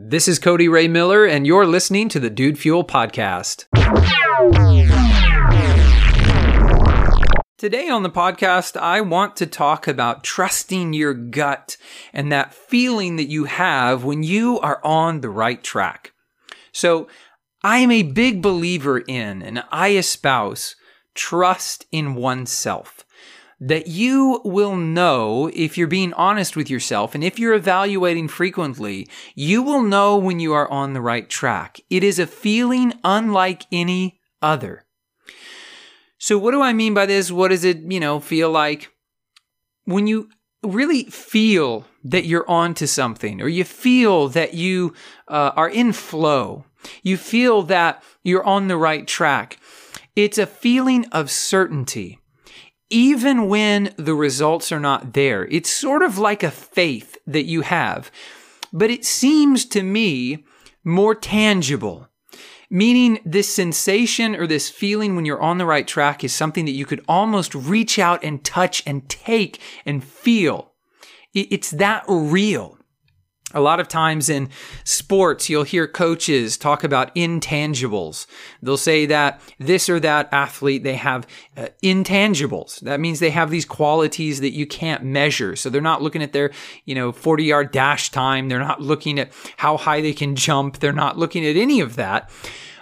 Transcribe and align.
This 0.00 0.28
is 0.28 0.38
Cody 0.38 0.68
Ray 0.68 0.86
Miller, 0.86 1.26
and 1.26 1.44
you're 1.44 1.66
listening 1.66 2.08
to 2.10 2.20
the 2.20 2.30
Dude 2.30 2.56
Fuel 2.56 2.84
Podcast. 2.84 3.66
Today 7.56 7.88
on 7.88 8.04
the 8.04 8.08
podcast, 8.08 8.76
I 8.76 9.00
want 9.00 9.34
to 9.38 9.46
talk 9.46 9.88
about 9.88 10.22
trusting 10.22 10.92
your 10.92 11.14
gut 11.14 11.76
and 12.12 12.30
that 12.30 12.54
feeling 12.54 13.16
that 13.16 13.24
you 13.24 13.46
have 13.46 14.04
when 14.04 14.22
you 14.22 14.60
are 14.60 14.80
on 14.84 15.20
the 15.20 15.30
right 15.30 15.64
track. 15.64 16.12
So, 16.70 17.08
I 17.64 17.78
am 17.78 17.90
a 17.90 18.04
big 18.04 18.40
believer 18.40 19.00
in, 19.00 19.42
and 19.42 19.64
I 19.72 19.96
espouse, 19.96 20.76
trust 21.16 21.86
in 21.90 22.14
oneself 22.14 23.04
that 23.60 23.88
you 23.88 24.40
will 24.44 24.76
know 24.76 25.50
if 25.52 25.76
you're 25.76 25.88
being 25.88 26.12
honest 26.14 26.54
with 26.56 26.70
yourself 26.70 27.14
and 27.14 27.24
if 27.24 27.38
you're 27.38 27.54
evaluating 27.54 28.28
frequently, 28.28 29.08
you 29.34 29.62
will 29.62 29.82
know 29.82 30.16
when 30.16 30.38
you 30.38 30.52
are 30.52 30.70
on 30.70 30.92
the 30.92 31.00
right 31.00 31.28
track. 31.28 31.80
It 31.90 32.04
is 32.04 32.18
a 32.18 32.26
feeling 32.26 32.94
unlike 33.02 33.64
any 33.72 34.20
other. 34.40 34.84
So 36.18 36.38
what 36.38 36.52
do 36.52 36.62
I 36.62 36.72
mean 36.72 36.94
by 36.94 37.06
this? 37.06 37.30
What 37.30 37.48
does 37.48 37.64
it, 37.64 37.78
you 37.78 38.00
know, 38.00 38.20
feel 38.20 38.50
like? 38.50 38.90
When 39.84 40.06
you 40.06 40.28
really 40.62 41.04
feel 41.04 41.86
that 42.04 42.26
you're 42.26 42.48
onto 42.48 42.86
something 42.86 43.40
or 43.40 43.48
you 43.48 43.64
feel 43.64 44.28
that 44.28 44.54
you 44.54 44.94
uh, 45.28 45.52
are 45.56 45.68
in 45.68 45.92
flow, 45.92 46.64
you 47.02 47.16
feel 47.16 47.62
that 47.62 48.02
you're 48.22 48.44
on 48.44 48.68
the 48.68 48.76
right 48.76 49.06
track. 49.06 49.58
It's 50.14 50.38
a 50.38 50.46
feeling 50.46 51.06
of 51.06 51.30
certainty 51.30 52.18
even 52.90 53.48
when 53.48 53.92
the 53.96 54.14
results 54.14 54.72
are 54.72 54.80
not 54.80 55.12
there. 55.12 55.46
It's 55.46 55.70
sort 55.70 56.02
of 56.02 56.18
like 56.18 56.42
a 56.42 56.50
faith 56.50 57.16
that 57.26 57.44
you 57.44 57.62
have, 57.62 58.10
but 58.72 58.90
it 58.90 59.04
seems 59.04 59.64
to 59.66 59.82
me 59.82 60.44
more 60.84 61.14
tangible. 61.14 62.08
Meaning, 62.70 63.20
this 63.24 63.52
sensation 63.52 64.36
or 64.36 64.46
this 64.46 64.68
feeling 64.68 65.16
when 65.16 65.24
you're 65.24 65.40
on 65.40 65.56
the 65.56 65.64
right 65.64 65.86
track 65.86 66.22
is 66.22 66.34
something 66.34 66.66
that 66.66 66.72
you 66.72 66.84
could 66.84 67.02
almost 67.08 67.54
reach 67.54 67.98
out 67.98 68.22
and 68.22 68.44
touch 68.44 68.82
and 68.86 69.08
take 69.08 69.58
and 69.86 70.04
feel. 70.04 70.72
It's 71.32 71.70
that 71.72 72.04
real. 72.08 72.77
A 73.54 73.62
lot 73.62 73.80
of 73.80 73.88
times 73.88 74.28
in 74.28 74.50
sports, 74.84 75.48
you'll 75.48 75.62
hear 75.62 75.88
coaches 75.88 76.58
talk 76.58 76.84
about 76.84 77.14
intangibles. 77.14 78.26
They'll 78.62 78.76
say 78.76 79.06
that 79.06 79.40
this 79.58 79.88
or 79.88 79.98
that 80.00 80.28
athlete, 80.32 80.82
they 80.82 80.96
have 80.96 81.26
uh, 81.56 81.68
intangibles. 81.82 82.80
That 82.80 83.00
means 83.00 83.20
they 83.20 83.30
have 83.30 83.50
these 83.50 83.64
qualities 83.64 84.42
that 84.42 84.52
you 84.52 84.66
can't 84.66 85.02
measure. 85.02 85.56
So 85.56 85.70
they're 85.70 85.80
not 85.80 86.02
looking 86.02 86.22
at 86.22 86.34
their, 86.34 86.50
you 86.84 86.94
know, 86.94 87.10
40 87.10 87.44
yard 87.44 87.72
dash 87.72 88.10
time. 88.10 88.48
They're 88.48 88.58
not 88.58 88.82
looking 88.82 89.18
at 89.18 89.32
how 89.56 89.78
high 89.78 90.02
they 90.02 90.12
can 90.12 90.36
jump. 90.36 90.78
They're 90.80 90.92
not 90.92 91.16
looking 91.16 91.46
at 91.46 91.56
any 91.56 91.80
of 91.80 91.96
that. 91.96 92.30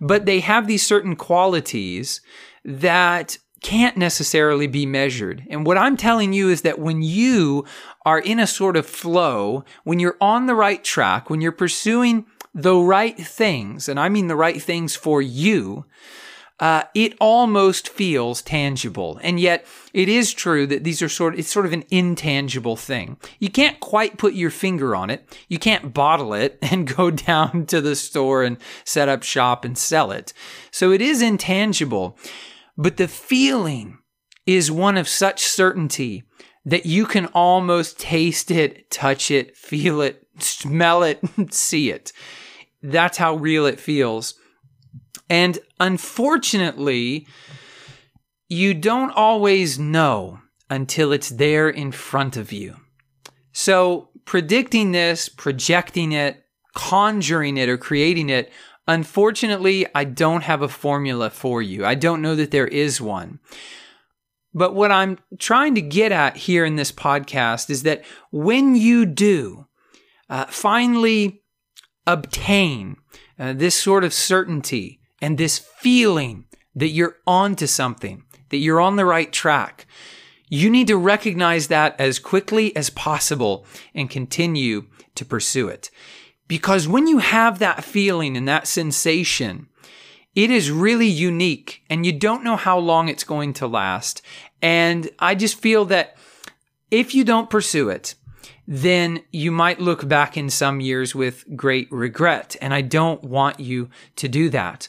But 0.00 0.26
they 0.26 0.38
have 0.40 0.68
these 0.68 0.86
certain 0.86 1.16
qualities 1.16 2.20
that 2.64 3.36
can't 3.62 3.96
necessarily 3.96 4.66
be 4.66 4.86
measured. 4.86 5.44
And 5.48 5.64
what 5.64 5.78
I'm 5.78 5.96
telling 5.96 6.32
you 6.32 6.48
is 6.48 6.62
that 6.62 6.78
when 6.78 7.02
you 7.02 7.64
are 8.04 8.18
in 8.18 8.38
a 8.38 8.46
sort 8.46 8.76
of 8.76 8.86
flow, 8.86 9.64
when 9.84 9.98
you're 9.98 10.16
on 10.20 10.46
the 10.46 10.54
right 10.54 10.82
track, 10.82 11.30
when 11.30 11.40
you're 11.40 11.52
pursuing 11.52 12.26
the 12.54 12.76
right 12.76 13.16
things, 13.16 13.88
and 13.88 13.98
I 13.98 14.08
mean 14.08 14.26
the 14.26 14.36
right 14.36 14.60
things 14.60 14.94
for 14.94 15.22
you, 15.22 15.86
uh, 16.60 16.84
it 16.94 17.16
almost 17.18 17.88
feels 17.88 18.40
tangible. 18.40 19.18
And 19.22 19.40
yet 19.40 19.66
it 19.92 20.08
is 20.08 20.32
true 20.32 20.66
that 20.68 20.84
these 20.84 21.02
are 21.02 21.08
sort 21.08 21.34
of, 21.34 21.40
it's 21.40 21.50
sort 21.50 21.66
of 21.66 21.72
an 21.72 21.84
intangible 21.90 22.76
thing. 22.76 23.16
You 23.40 23.50
can't 23.50 23.80
quite 23.80 24.16
put 24.16 24.34
your 24.34 24.50
finger 24.50 24.94
on 24.94 25.10
it. 25.10 25.26
You 25.48 25.58
can't 25.58 25.92
bottle 25.92 26.34
it 26.34 26.58
and 26.62 26.94
go 26.96 27.10
down 27.10 27.66
to 27.66 27.80
the 27.80 27.96
store 27.96 28.44
and 28.44 28.58
set 28.84 29.08
up 29.08 29.22
shop 29.22 29.64
and 29.64 29.76
sell 29.76 30.12
it. 30.12 30.32
So 30.70 30.92
it 30.92 31.02
is 31.02 31.20
intangible. 31.20 32.16
But 32.76 32.96
the 32.96 33.08
feeling 33.08 33.98
is 34.46 34.70
one 34.70 34.96
of 34.96 35.08
such 35.08 35.42
certainty 35.42 36.24
that 36.64 36.86
you 36.86 37.06
can 37.06 37.26
almost 37.26 37.98
taste 37.98 38.50
it, 38.50 38.90
touch 38.90 39.30
it, 39.30 39.56
feel 39.56 40.00
it, 40.00 40.26
smell 40.38 41.02
it, 41.02 41.20
see 41.50 41.90
it. 41.90 42.12
That's 42.82 43.18
how 43.18 43.36
real 43.36 43.66
it 43.66 43.80
feels. 43.80 44.34
And 45.28 45.58
unfortunately, 45.80 47.26
you 48.48 48.74
don't 48.74 49.10
always 49.10 49.78
know 49.78 50.40
until 50.68 51.12
it's 51.12 51.30
there 51.30 51.68
in 51.68 51.92
front 51.92 52.36
of 52.36 52.52
you. 52.52 52.76
So, 53.52 54.08
predicting 54.24 54.92
this, 54.92 55.28
projecting 55.28 56.12
it, 56.12 56.44
conjuring 56.74 57.56
it, 57.56 57.68
or 57.68 57.76
creating 57.76 58.30
it 58.30 58.50
Unfortunately, 58.88 59.86
I 59.94 60.04
don't 60.04 60.42
have 60.42 60.62
a 60.62 60.68
formula 60.68 61.30
for 61.30 61.62
you. 61.62 61.84
I 61.84 61.94
don't 61.94 62.22
know 62.22 62.34
that 62.34 62.50
there 62.50 62.66
is 62.66 63.00
one. 63.00 63.38
But 64.54 64.74
what 64.74 64.92
I'm 64.92 65.18
trying 65.38 65.74
to 65.76 65.80
get 65.80 66.12
at 66.12 66.36
here 66.36 66.64
in 66.64 66.76
this 66.76 66.92
podcast 66.92 67.70
is 67.70 67.84
that 67.84 68.04
when 68.30 68.76
you 68.76 69.06
do 69.06 69.66
uh, 70.28 70.46
finally 70.46 71.42
obtain 72.06 72.96
uh, 73.38 73.52
this 73.52 73.74
sort 73.74 74.04
of 74.04 74.12
certainty 74.12 75.00
and 75.20 75.38
this 75.38 75.58
feeling 75.58 76.46
that 76.74 76.88
you're 76.88 77.16
onto 77.26 77.66
something, 77.66 78.24
that 78.50 78.58
you're 78.58 78.80
on 78.80 78.96
the 78.96 79.06
right 79.06 79.32
track, 79.32 79.86
you 80.48 80.68
need 80.68 80.88
to 80.88 80.96
recognize 80.98 81.68
that 81.68 81.98
as 81.98 82.18
quickly 82.18 82.76
as 82.76 82.90
possible 82.90 83.64
and 83.94 84.10
continue 84.10 84.86
to 85.14 85.24
pursue 85.24 85.68
it. 85.68 85.90
Because 86.52 86.86
when 86.86 87.06
you 87.06 87.16
have 87.16 87.60
that 87.60 87.82
feeling 87.82 88.36
and 88.36 88.46
that 88.46 88.66
sensation, 88.66 89.68
it 90.34 90.50
is 90.50 90.70
really 90.70 91.06
unique 91.06 91.82
and 91.88 92.04
you 92.04 92.12
don't 92.12 92.44
know 92.44 92.56
how 92.56 92.78
long 92.78 93.08
it's 93.08 93.24
going 93.24 93.54
to 93.54 93.66
last. 93.66 94.20
And 94.60 95.08
I 95.18 95.34
just 95.34 95.58
feel 95.58 95.86
that 95.86 96.14
if 96.90 97.14
you 97.14 97.24
don't 97.24 97.48
pursue 97.48 97.88
it, 97.88 98.16
then 98.68 99.22
you 99.32 99.50
might 99.50 99.80
look 99.80 100.06
back 100.06 100.36
in 100.36 100.50
some 100.50 100.82
years 100.82 101.14
with 101.14 101.56
great 101.56 101.90
regret. 101.90 102.54
And 102.60 102.74
I 102.74 102.82
don't 102.82 103.24
want 103.24 103.58
you 103.58 103.88
to 104.16 104.28
do 104.28 104.50
that. 104.50 104.88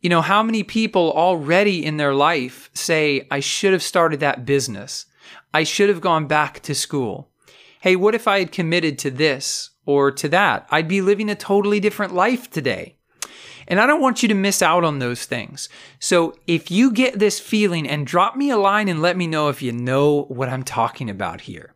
You 0.00 0.08
know, 0.08 0.22
how 0.22 0.42
many 0.42 0.62
people 0.62 1.12
already 1.12 1.84
in 1.84 1.98
their 1.98 2.14
life 2.14 2.70
say, 2.72 3.26
I 3.30 3.40
should 3.40 3.74
have 3.74 3.82
started 3.82 4.20
that 4.20 4.46
business. 4.46 5.04
I 5.52 5.62
should 5.62 5.90
have 5.90 6.00
gone 6.00 6.26
back 6.26 6.60
to 6.60 6.74
school. 6.74 7.28
Hey, 7.82 7.96
what 7.96 8.14
if 8.14 8.26
I 8.26 8.38
had 8.38 8.50
committed 8.50 8.98
to 9.00 9.10
this 9.10 9.72
or 9.86 10.10
to 10.10 10.28
that. 10.28 10.66
I'd 10.70 10.88
be 10.88 11.00
living 11.00 11.30
a 11.30 11.34
totally 11.34 11.80
different 11.80 12.14
life 12.14 12.50
today. 12.50 12.96
And 13.68 13.80
I 13.80 13.86
don't 13.86 14.00
want 14.00 14.22
you 14.22 14.28
to 14.28 14.34
miss 14.34 14.62
out 14.62 14.84
on 14.84 14.98
those 14.98 15.24
things. 15.24 15.68
So 15.98 16.38
if 16.46 16.70
you 16.70 16.92
get 16.92 17.18
this 17.18 17.40
feeling 17.40 17.88
and 17.88 18.06
drop 18.06 18.36
me 18.36 18.50
a 18.50 18.56
line 18.56 18.88
and 18.88 19.02
let 19.02 19.16
me 19.16 19.26
know 19.26 19.48
if 19.48 19.60
you 19.60 19.72
know 19.72 20.22
what 20.24 20.48
I'm 20.48 20.62
talking 20.62 21.10
about 21.10 21.42
here. 21.42 21.74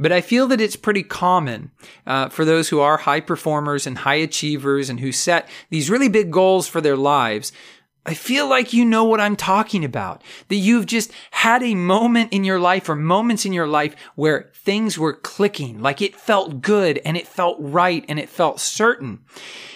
But 0.00 0.12
I 0.12 0.20
feel 0.20 0.46
that 0.48 0.60
it's 0.60 0.76
pretty 0.76 1.02
common 1.02 1.70
uh, 2.06 2.28
for 2.28 2.44
those 2.44 2.68
who 2.68 2.80
are 2.80 2.98
high 2.98 3.20
performers 3.20 3.86
and 3.86 3.98
high 3.98 4.16
achievers 4.16 4.90
and 4.90 5.00
who 5.00 5.12
set 5.12 5.48
these 5.70 5.90
really 5.90 6.08
big 6.08 6.32
goals 6.32 6.66
for 6.66 6.80
their 6.80 6.96
lives 6.96 7.52
I 8.08 8.14
feel 8.14 8.48
like 8.48 8.72
you 8.72 8.86
know 8.86 9.04
what 9.04 9.20
I'm 9.20 9.36
talking 9.36 9.84
about. 9.84 10.22
That 10.48 10.56
you've 10.56 10.86
just 10.86 11.12
had 11.30 11.62
a 11.62 11.74
moment 11.74 12.32
in 12.32 12.42
your 12.42 12.58
life 12.58 12.88
or 12.88 12.96
moments 12.96 13.44
in 13.44 13.52
your 13.52 13.66
life 13.66 13.94
where 14.14 14.50
things 14.54 14.98
were 14.98 15.12
clicking, 15.12 15.82
like 15.82 16.00
it 16.00 16.16
felt 16.16 16.62
good 16.62 17.02
and 17.04 17.18
it 17.18 17.28
felt 17.28 17.58
right 17.60 18.06
and 18.08 18.18
it 18.18 18.30
felt 18.30 18.60
certain. 18.60 19.20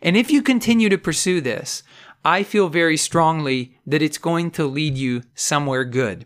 And 0.00 0.16
if 0.16 0.30
you 0.30 0.40
continue 0.40 0.88
to 0.88 0.96
pursue 0.96 1.42
this, 1.42 1.82
I 2.24 2.44
feel 2.44 2.70
very 2.70 2.96
strongly 2.96 3.76
that 3.86 4.00
it's 4.00 4.16
going 4.16 4.52
to 4.52 4.64
lead 4.64 4.96
you 4.96 5.24
somewhere 5.34 5.84
good. 5.84 6.24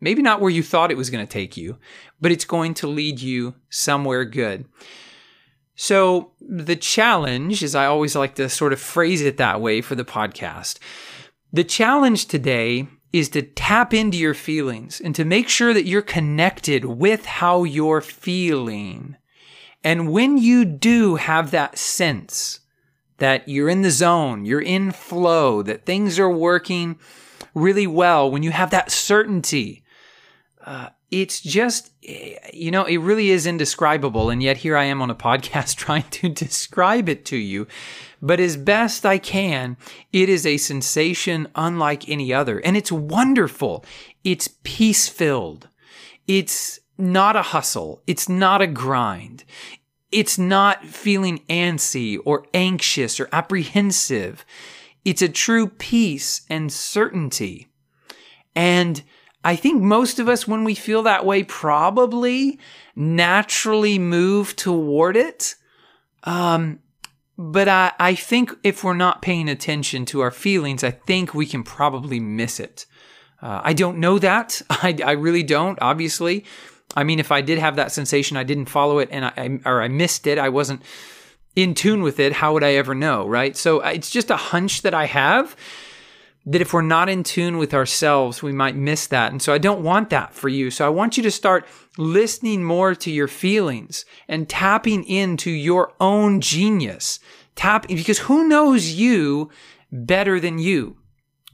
Maybe 0.00 0.22
not 0.22 0.40
where 0.40 0.50
you 0.50 0.62
thought 0.62 0.90
it 0.90 0.96
was 0.96 1.10
going 1.10 1.26
to 1.26 1.30
take 1.30 1.54
you, 1.54 1.76
but 2.18 2.32
it's 2.32 2.46
going 2.46 2.72
to 2.74 2.86
lead 2.86 3.20
you 3.20 3.56
somewhere 3.68 4.24
good. 4.24 4.64
So, 5.76 6.32
the 6.40 6.76
challenge, 6.76 7.64
as 7.64 7.74
I 7.74 7.86
always 7.86 8.14
like 8.14 8.36
to 8.36 8.48
sort 8.48 8.72
of 8.72 8.80
phrase 8.80 9.22
it 9.22 9.38
that 9.38 9.60
way 9.60 9.80
for 9.80 9.96
the 9.96 10.04
podcast, 10.04 10.78
the 11.52 11.64
challenge 11.64 12.26
today 12.26 12.86
is 13.12 13.28
to 13.30 13.42
tap 13.42 13.94
into 13.94 14.18
your 14.18 14.34
feelings 14.34 15.00
and 15.00 15.14
to 15.14 15.24
make 15.24 15.48
sure 15.48 15.72
that 15.72 15.86
you're 15.86 16.02
connected 16.02 16.84
with 16.84 17.26
how 17.26 17.62
you're 17.62 18.00
feeling. 18.00 19.16
And 19.84 20.10
when 20.10 20.36
you 20.36 20.64
do 20.64 21.16
have 21.16 21.52
that 21.52 21.78
sense 21.78 22.60
that 23.18 23.48
you're 23.48 23.68
in 23.68 23.82
the 23.82 23.92
zone, 23.92 24.44
you're 24.44 24.60
in 24.60 24.90
flow, 24.90 25.62
that 25.62 25.86
things 25.86 26.18
are 26.18 26.30
working 26.30 26.98
really 27.54 27.86
well, 27.86 28.28
when 28.28 28.42
you 28.42 28.50
have 28.50 28.70
that 28.70 28.90
certainty, 28.90 29.83
uh, 30.64 30.88
it's 31.10 31.40
just, 31.40 31.92
you 32.02 32.70
know, 32.70 32.84
it 32.84 32.96
really 32.96 33.30
is 33.30 33.46
indescribable. 33.46 34.30
And 34.30 34.42
yet 34.42 34.56
here 34.56 34.76
I 34.76 34.84
am 34.84 35.00
on 35.02 35.10
a 35.10 35.14
podcast 35.28 35.76
trying 35.76 36.08
to 36.10 36.28
describe 36.28 37.08
it 37.08 37.24
to 37.26 37.36
you. 37.36 37.66
But 38.20 38.40
as 38.40 38.56
best 38.56 39.04
I 39.04 39.18
can, 39.18 39.76
it 40.12 40.28
is 40.28 40.46
a 40.46 40.56
sensation 40.56 41.46
unlike 41.54 42.08
any 42.08 42.32
other. 42.32 42.58
And 42.58 42.76
it's 42.76 42.90
wonderful. 42.90 43.84
It's 44.24 44.48
peace 44.64 45.08
filled. 45.08 45.68
It's 46.26 46.80
not 46.96 47.36
a 47.36 47.42
hustle. 47.42 48.02
It's 48.06 48.28
not 48.28 48.62
a 48.62 48.66
grind. 48.66 49.44
it's 50.14 50.38
not 50.38 50.86
feeling 50.86 51.40
antsy 51.50 52.18
or 52.24 52.46
anxious 52.54 53.18
or 53.18 53.28
apprehensive. 53.32 54.46
It's 55.04 55.22
a 55.22 55.28
true 55.28 55.66
peace 55.66 56.42
and 56.48 56.72
certainty. 56.72 57.66
And 58.54 59.02
I 59.44 59.56
think 59.56 59.82
most 59.82 60.18
of 60.18 60.28
us, 60.28 60.48
when 60.48 60.64
we 60.64 60.74
feel 60.74 61.02
that 61.02 61.26
way, 61.26 61.44
probably 61.44 62.58
naturally 62.96 63.98
move 63.98 64.56
toward 64.56 65.16
it. 65.16 65.54
Um, 66.24 66.80
but 67.36 67.68
I, 67.68 67.92
I 67.98 68.14
think 68.14 68.52
if 68.62 68.82
we're 68.82 68.94
not 68.94 69.20
paying 69.20 69.48
attention 69.48 70.06
to 70.06 70.20
our 70.20 70.30
feelings, 70.30 70.82
I 70.82 70.92
think 70.92 71.34
we 71.34 71.46
can 71.46 71.62
probably 71.62 72.20
miss 72.20 72.58
it. 72.58 72.86
Uh, 73.42 73.60
I 73.62 73.74
don't 73.74 73.98
know 73.98 74.18
that. 74.18 74.62
I, 74.70 74.96
I 75.04 75.12
really 75.12 75.42
don't, 75.42 75.78
obviously. 75.82 76.44
I 76.96 77.04
mean, 77.04 77.18
if 77.18 77.30
I 77.30 77.42
did 77.42 77.58
have 77.58 77.76
that 77.76 77.92
sensation, 77.92 78.36
I 78.36 78.44
didn't 78.44 78.66
follow 78.66 78.98
it 78.98 79.08
and 79.10 79.24
I, 79.24 79.60
or 79.68 79.82
I 79.82 79.88
missed 79.88 80.26
it, 80.26 80.38
I 80.38 80.48
wasn't 80.48 80.82
in 81.56 81.74
tune 81.74 82.02
with 82.02 82.18
it, 82.18 82.32
how 82.32 82.52
would 82.54 82.64
I 82.64 82.74
ever 82.74 82.94
know, 82.94 83.26
right? 83.28 83.56
So 83.56 83.82
uh, 83.84 83.90
it's 83.90 84.10
just 84.10 84.30
a 84.30 84.36
hunch 84.36 84.82
that 84.82 84.94
I 84.94 85.06
have 85.06 85.56
that 86.46 86.60
if 86.60 86.72
we're 86.72 86.82
not 86.82 87.08
in 87.08 87.22
tune 87.22 87.56
with 87.56 87.72
ourselves, 87.72 88.42
we 88.42 88.52
might 88.52 88.76
miss 88.76 89.06
that. 89.06 89.32
And 89.32 89.40
so 89.40 89.52
I 89.52 89.58
don't 89.58 89.82
want 89.82 90.10
that 90.10 90.34
for 90.34 90.48
you. 90.48 90.70
So 90.70 90.86
I 90.86 90.90
want 90.90 91.16
you 91.16 91.22
to 91.22 91.30
start 91.30 91.66
listening 91.96 92.62
more 92.62 92.94
to 92.94 93.10
your 93.10 93.28
feelings 93.28 94.04
and 94.28 94.48
tapping 94.48 95.04
into 95.04 95.50
your 95.50 95.94
own 96.00 96.40
genius. 96.40 97.18
Tap 97.56 97.88
because 97.88 98.20
who 98.20 98.46
knows 98.46 98.92
you 98.92 99.50
better 99.90 100.38
than 100.38 100.58
you, 100.58 100.96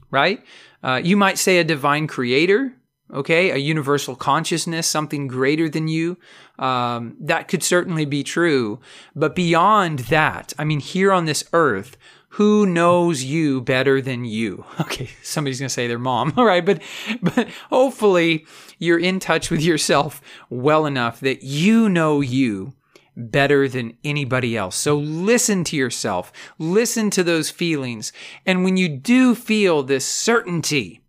right? 0.09 0.43
Uh, 0.83 0.99
you 1.01 1.15
might 1.15 1.37
say 1.37 1.59
a 1.59 1.63
divine 1.63 2.07
creator, 2.07 2.73
okay, 3.13 3.51
a 3.51 3.57
universal 3.57 4.15
consciousness, 4.15 4.87
something 4.87 5.27
greater 5.27 5.69
than 5.69 5.87
you. 5.87 6.17
Um, 6.57 7.15
that 7.21 7.47
could 7.47 7.63
certainly 7.63 8.05
be 8.05 8.23
true. 8.23 8.79
But 9.15 9.35
beyond 9.35 9.99
that, 9.99 10.53
I 10.57 10.63
mean, 10.63 10.79
here 10.79 11.11
on 11.11 11.25
this 11.25 11.43
earth, 11.53 11.97
who 12.35 12.65
knows 12.65 13.23
you 13.23 13.61
better 13.61 14.01
than 14.01 14.25
you? 14.25 14.65
Okay, 14.81 15.09
somebody's 15.21 15.59
going 15.59 15.67
to 15.67 15.73
say 15.73 15.87
their 15.87 15.99
mom. 15.99 16.33
All 16.37 16.45
right, 16.45 16.65
but 16.65 16.81
but 17.21 17.47
hopefully 17.69 18.45
you're 18.77 18.99
in 18.99 19.19
touch 19.19 19.49
with 19.49 19.61
yourself 19.61 20.21
well 20.49 20.85
enough 20.85 21.19
that 21.21 21.43
you 21.43 21.87
know 21.87 22.19
you 22.19 22.73
better 23.15 23.67
than 23.67 23.97
anybody 24.03 24.57
else. 24.57 24.75
So 24.75 24.97
listen 24.97 25.63
to 25.65 25.75
yourself. 25.75 26.31
Listen 26.57 27.09
to 27.11 27.23
those 27.23 27.49
feelings. 27.49 28.11
And 28.45 28.63
when 28.63 28.75
you 28.75 28.89
do 28.89 29.35
feel 29.35 29.83
this 29.83 30.05
certainty, 30.05 31.01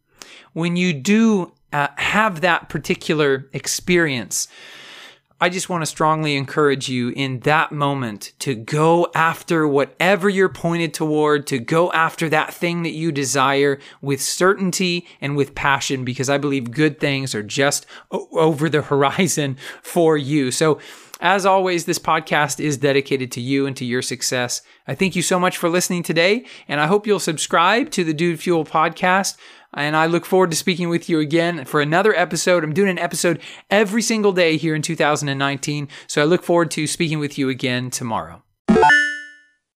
when 0.52 0.76
you 0.76 0.92
do 0.92 1.52
uh, 1.72 1.88
have 1.96 2.40
that 2.42 2.68
particular 2.68 3.48
experience, 3.52 4.48
I 5.42 5.48
just 5.48 5.68
want 5.68 5.82
to 5.82 5.86
strongly 5.86 6.36
encourage 6.36 6.88
you 6.88 7.08
in 7.08 7.40
that 7.40 7.72
moment 7.72 8.32
to 8.38 8.54
go 8.54 9.10
after 9.12 9.66
whatever 9.66 10.28
you're 10.28 10.48
pointed 10.48 10.94
toward, 10.94 11.48
to 11.48 11.58
go 11.58 11.90
after 11.90 12.28
that 12.28 12.54
thing 12.54 12.84
that 12.84 12.92
you 12.92 13.10
desire 13.10 13.80
with 14.00 14.22
certainty 14.22 15.04
and 15.20 15.36
with 15.36 15.56
passion, 15.56 16.04
because 16.04 16.30
I 16.30 16.38
believe 16.38 16.70
good 16.70 17.00
things 17.00 17.34
are 17.34 17.42
just 17.42 17.86
over 18.12 18.68
the 18.68 18.82
horizon 18.92 19.56
for 19.82 20.16
you. 20.16 20.52
So, 20.52 20.78
as 21.22 21.46
always, 21.46 21.84
this 21.84 22.00
podcast 22.00 22.58
is 22.58 22.76
dedicated 22.76 23.30
to 23.32 23.40
you 23.40 23.64
and 23.64 23.76
to 23.76 23.84
your 23.84 24.02
success. 24.02 24.60
I 24.88 24.96
thank 24.96 25.14
you 25.14 25.22
so 25.22 25.38
much 25.38 25.56
for 25.56 25.68
listening 25.68 26.02
today, 26.02 26.44
and 26.66 26.80
I 26.80 26.88
hope 26.88 27.06
you'll 27.06 27.20
subscribe 27.20 27.90
to 27.92 28.02
the 28.02 28.12
Dude 28.12 28.40
Fuel 28.40 28.64
podcast. 28.64 29.36
And 29.72 29.96
I 29.96 30.06
look 30.06 30.26
forward 30.26 30.50
to 30.50 30.56
speaking 30.56 30.88
with 30.88 31.08
you 31.08 31.20
again 31.20 31.64
for 31.64 31.80
another 31.80 32.12
episode. 32.14 32.64
I'm 32.64 32.74
doing 32.74 32.90
an 32.90 32.98
episode 32.98 33.40
every 33.70 34.02
single 34.02 34.32
day 34.32 34.56
here 34.56 34.74
in 34.74 34.82
2019. 34.82 35.88
So 36.08 36.20
I 36.20 36.24
look 36.24 36.42
forward 36.42 36.70
to 36.72 36.86
speaking 36.86 37.20
with 37.20 37.38
you 37.38 37.48
again 37.48 37.88
tomorrow. 37.88 38.42